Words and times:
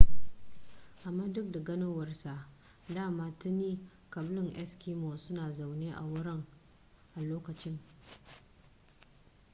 amma 1.05 1.25
duk 1.33 1.51
da 1.51 1.59
ganowar 1.59 2.15
sa 2.15 2.47
dama 2.89 3.31
tuni 3.39 3.79
ƙabilun 4.11 4.55
eskimo 4.55 5.17
suna 5.17 5.51
zaune 5.53 5.95
a 5.95 6.01
wurin 6.03 6.45
a 7.15 7.21
lokacin 7.21 7.79